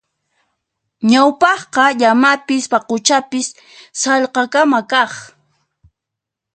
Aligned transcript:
Ñawpaqqa 1.11 1.85
llamapis 1.99 2.63
paquchapis 2.71 3.47
sallqakama 4.01 4.79
kaq. 4.91 5.11